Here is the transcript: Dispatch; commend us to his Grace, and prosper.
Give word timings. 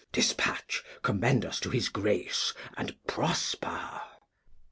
Dispatch; 0.11 0.83
commend 1.03 1.45
us 1.45 1.59
to 1.59 1.69
his 1.69 1.87
Grace, 1.89 2.55
and 2.75 2.95
prosper. 3.05 3.87